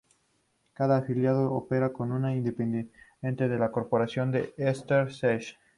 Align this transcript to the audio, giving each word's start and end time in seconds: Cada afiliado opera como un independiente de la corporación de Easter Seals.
Cada 0.73 0.97
afiliado 0.97 1.51
opera 1.53 1.93
como 1.93 2.15
un 2.15 2.27
independiente 2.27 2.91
de 3.21 3.59
la 3.59 3.69
corporación 3.71 4.31
de 4.31 4.51
Easter 4.57 5.13
Seals. 5.13 5.59